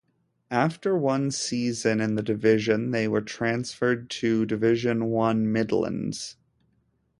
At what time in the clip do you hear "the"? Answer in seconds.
2.15-2.23